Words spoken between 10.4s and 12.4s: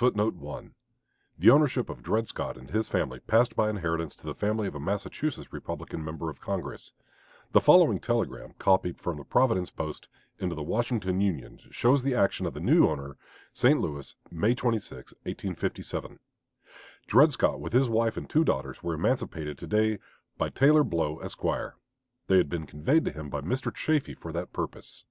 into the "Washington Union," shows the